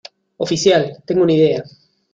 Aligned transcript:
oficial, 0.37 0.97
tengo 1.05 1.21
una 1.21 1.33
idea. 1.33 1.63